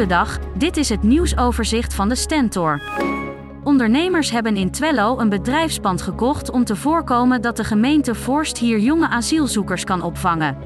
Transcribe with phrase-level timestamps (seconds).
[0.00, 2.82] Goedendag, dit is het nieuwsoverzicht van de Stentor.
[3.64, 8.78] Ondernemers hebben in Twello een bedrijfspand gekocht om te voorkomen dat de gemeente Forst hier
[8.78, 10.56] jonge asielzoekers kan opvangen.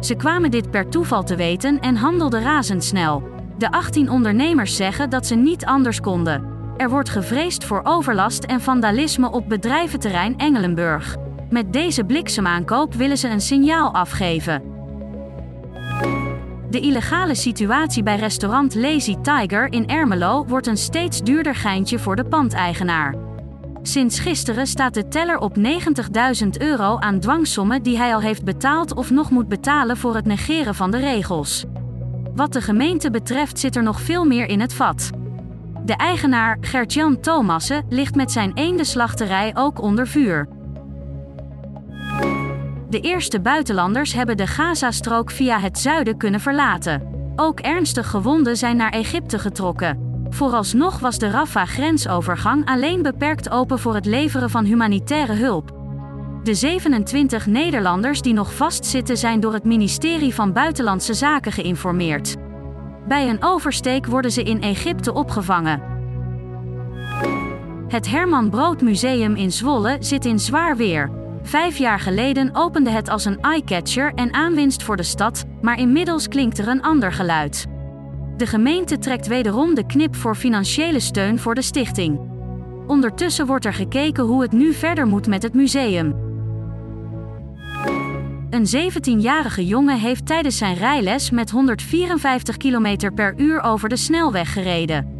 [0.00, 3.22] Ze kwamen dit per toeval te weten en handelden razendsnel.
[3.58, 6.44] De 18 ondernemers zeggen dat ze niet anders konden.
[6.76, 11.16] Er wordt gevreesd voor overlast en vandalisme op bedrijventerrein Engelenburg.
[11.50, 14.75] Met deze bliksemaankoop willen ze een signaal afgeven.
[16.70, 22.16] De illegale situatie bij restaurant Lazy Tiger in Ermelo wordt een steeds duurder geintje voor
[22.16, 23.14] de pandeigenaar.
[23.82, 28.94] Sinds gisteren staat de teller op 90.000 euro aan dwangsommen die hij al heeft betaald
[28.94, 31.64] of nog moet betalen voor het negeren van de regels.
[32.34, 35.10] Wat de gemeente betreft zit er nog veel meer in het vat.
[35.84, 40.48] De eigenaar, Gertjan Thomassen, ligt met zijn eendenslachterij ook onder vuur.
[42.96, 47.02] De eerste buitenlanders hebben de Gazastrook via het zuiden kunnen verlaten.
[47.36, 50.24] Ook ernstig gewonden zijn naar Egypte getrokken.
[50.28, 55.74] Vooralsnog was de Rafah-grensovergang alleen beperkt open voor het leveren van humanitaire hulp.
[56.42, 62.36] De 27 Nederlanders die nog vastzitten zijn door het ministerie van Buitenlandse Zaken geïnformeerd.
[63.08, 65.82] Bij een oversteek worden ze in Egypte opgevangen.
[67.88, 71.24] Het Herman Brood Museum in Zwolle zit in zwaar weer.
[71.46, 76.28] Vijf jaar geleden opende het als een eyecatcher en aanwinst voor de stad, maar inmiddels
[76.28, 77.66] klinkt er een ander geluid.
[78.36, 82.20] De gemeente trekt wederom de knip voor financiële steun voor de stichting.
[82.86, 86.14] Ondertussen wordt er gekeken hoe het nu verder moet met het museum.
[88.50, 94.52] Een 17-jarige jongen heeft tijdens zijn rijles met 154 km per uur over de snelweg
[94.52, 95.14] gereden.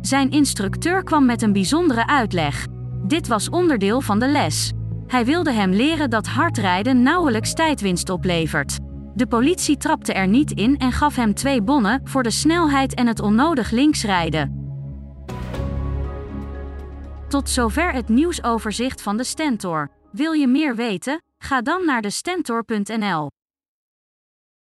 [0.00, 2.66] Zijn instructeur kwam met een bijzondere uitleg.
[3.06, 4.72] Dit was onderdeel van de les.
[5.14, 8.78] Hij wilde hem leren dat hardrijden nauwelijks tijdwinst oplevert.
[9.14, 13.06] De politie trapte er niet in en gaf hem twee bonnen voor de snelheid en
[13.06, 14.72] het onnodig linksrijden.
[17.28, 19.90] Tot zover het nieuwsoverzicht van de Stentor.
[20.12, 21.22] Wil je meer weten?
[21.38, 23.30] Ga dan naar de stentor.nl.